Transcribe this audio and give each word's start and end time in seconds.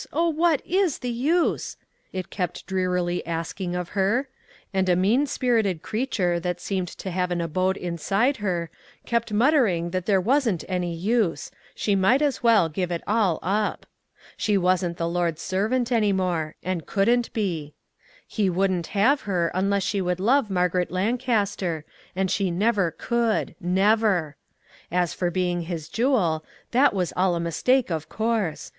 Oh, 0.11 0.29
what 0.29 0.65
is 0.65 0.97
the 0.97 1.11
use?" 1.11 1.77
it 2.11 2.31
kept 2.31 2.65
drearily 2.65 3.23
asking 3.23 3.75
of 3.75 3.89
her; 3.89 4.29
and 4.73 4.89
a 4.89 4.95
mean 4.95 5.27
spir 5.27 5.61
ited 5.61 5.83
creature, 5.83 6.39
that 6.39 6.59
seemed 6.59 6.87
to 6.97 7.11
have 7.11 7.29
an 7.29 7.39
abode 7.39 7.77
in 7.77 7.99
side 7.99 8.37
her, 8.37 8.71
kept 9.05 9.31
muttering 9.31 9.91
that 9.91 10.07
there 10.07 10.19
wasn't 10.19 10.63
any 10.67 10.91
use; 10.95 11.51
she 11.75 11.93
might 11.93 12.23
as 12.23 12.41
well 12.41 12.67
give 12.67 12.91
it 12.91 13.03
all 13.05 13.37
up. 13.43 13.85
She 14.35 14.57
wasn't 14.57 14.97
the 14.97 15.07
Lord's 15.07 15.43
servant 15.43 15.91
any 15.91 16.11
more; 16.11 16.55
and 16.63 16.87
couldn't 16.87 17.31
be. 17.31 17.75
He 18.25 18.49
wouldn't 18.49 18.87
have 18.97 19.21
her 19.29 19.51
unless 19.53 19.83
she 19.83 20.01
would 20.01 20.19
love 20.19 20.49
Margaret 20.49 20.89
Lancaster; 20.89 21.85
and 22.15 22.31
she 22.31 22.49
never 22.49 22.89
could, 22.89 23.53
never! 23.61 24.35
As 24.91 25.13
for 25.13 25.29
being 25.29 25.61
his 25.61 25.87
jewel, 25.87 26.43
that 26.71 26.95
was 26.95 27.13
all 27.15 27.35
a 27.35 27.39
mistake, 27.39 27.91
of 27.91 28.09
course. 28.09 28.69